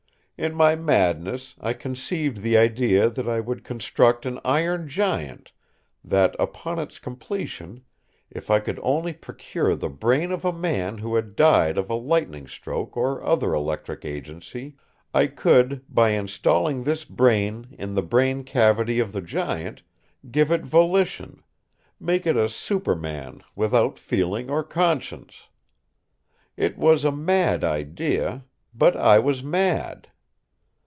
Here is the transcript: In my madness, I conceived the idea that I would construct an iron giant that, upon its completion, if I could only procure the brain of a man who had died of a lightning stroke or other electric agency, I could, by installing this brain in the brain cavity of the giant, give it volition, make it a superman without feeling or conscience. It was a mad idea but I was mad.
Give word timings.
In 0.43 0.55
my 0.55 0.75
madness, 0.75 1.53
I 1.61 1.73
conceived 1.73 2.37
the 2.41 2.57
idea 2.57 3.11
that 3.11 3.29
I 3.29 3.39
would 3.39 3.63
construct 3.63 4.25
an 4.25 4.39
iron 4.43 4.89
giant 4.89 5.51
that, 6.03 6.35
upon 6.39 6.79
its 6.79 6.97
completion, 6.97 7.83
if 8.31 8.49
I 8.49 8.59
could 8.59 8.79
only 8.81 9.13
procure 9.13 9.75
the 9.75 9.87
brain 9.87 10.31
of 10.31 10.43
a 10.43 10.51
man 10.51 10.97
who 10.97 11.13
had 11.13 11.35
died 11.35 11.77
of 11.77 11.91
a 11.91 11.93
lightning 11.93 12.47
stroke 12.47 12.97
or 12.97 13.23
other 13.23 13.53
electric 13.53 14.03
agency, 14.03 14.75
I 15.13 15.27
could, 15.27 15.83
by 15.87 16.09
installing 16.13 16.85
this 16.85 17.05
brain 17.05 17.75
in 17.77 17.93
the 17.93 18.01
brain 18.01 18.43
cavity 18.43 18.99
of 18.99 19.11
the 19.11 19.21
giant, 19.21 19.83
give 20.31 20.51
it 20.51 20.61
volition, 20.63 21.43
make 21.99 22.25
it 22.25 22.35
a 22.35 22.49
superman 22.49 23.43
without 23.55 23.99
feeling 23.99 24.49
or 24.49 24.63
conscience. 24.63 25.49
It 26.57 26.79
was 26.79 27.05
a 27.05 27.11
mad 27.11 27.63
idea 27.63 28.45
but 28.73 28.95
I 28.97 29.19
was 29.19 29.43
mad. 29.43 30.07